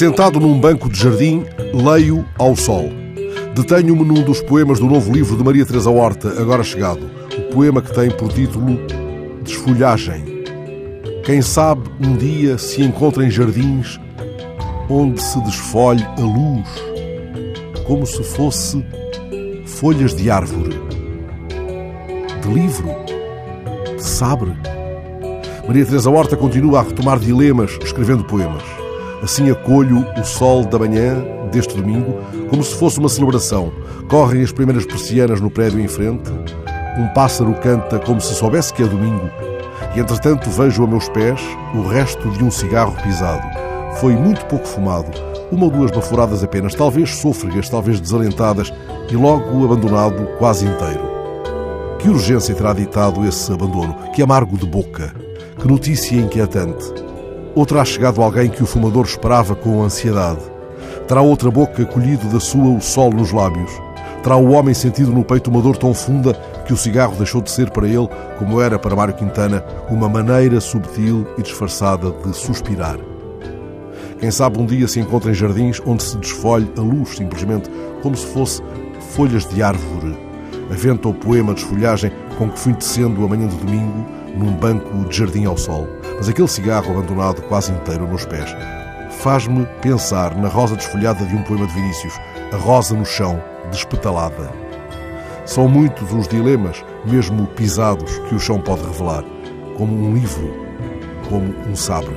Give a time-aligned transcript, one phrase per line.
[0.00, 1.44] Sentado num banco de jardim,
[1.74, 2.88] leio ao sol.
[3.54, 7.10] Detenho-me num dos poemas do novo livro de Maria Teresa Horta, agora chegado.
[7.36, 8.80] O poema que tem por título
[9.42, 10.24] Desfolhagem.
[11.22, 14.00] Quem sabe um dia se encontra em jardins
[14.88, 16.66] onde se desfolhe a luz,
[17.86, 18.82] como se fosse
[19.66, 20.80] folhas de árvore,
[22.40, 22.88] de livro,
[23.98, 24.56] de sabre.
[25.68, 28.80] Maria Teresa Horta continua a retomar dilemas escrevendo poemas.
[29.22, 32.14] Assim acolho o sol da manhã deste domingo
[32.48, 33.72] como se fosse uma celebração.
[34.08, 36.30] Correm as primeiras persianas no prédio em frente.
[36.98, 39.30] Um pássaro canta como se soubesse que é domingo.
[39.94, 41.40] E entretanto vejo a meus pés
[41.74, 43.46] o resto de um cigarro pisado.
[44.00, 45.10] Foi muito pouco fumado,
[45.50, 48.72] uma ou duas baforadas apenas, talvez sôfregas, talvez desalentadas,
[49.10, 51.10] e logo abandonado quase inteiro.
[51.98, 53.94] Que urgência terá ditado esse abandono?
[54.14, 55.12] Que amargo de boca?
[55.60, 57.09] Que notícia inquietante?
[57.54, 60.40] Ou terá chegado alguém que o fumador esperava com ansiedade?
[61.08, 63.70] Terá outra boca colhido da sua o sol nos lábios?
[64.22, 66.34] Terá o homem sentido no peito uma dor tão funda
[66.64, 70.60] que o cigarro deixou de ser para ele, como era para Mário Quintana, uma maneira
[70.60, 72.98] subtil e disfarçada de suspirar?
[74.20, 77.70] Quem sabe um dia se encontra em jardins onde se desfolhe a luz, simplesmente,
[78.02, 78.62] como se fosse
[79.16, 80.16] folhas de árvore.
[80.70, 84.06] Aventa o poema de esfolhagem com que fui tecendo a manhã de domingo
[84.36, 85.88] num banco de jardim ao sol.
[86.20, 88.54] Mas aquele cigarro abandonado quase inteiro nos pés
[89.22, 92.12] faz-me pensar na rosa desfolhada de um poema de Vinícius,
[92.52, 94.50] a rosa no chão, despetalada.
[95.46, 99.24] São muitos os dilemas, mesmo pisados, que o chão pode revelar,
[99.78, 100.52] como um livro,
[101.26, 102.14] como um sabre.